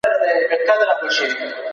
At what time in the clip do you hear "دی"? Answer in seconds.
1.39-1.47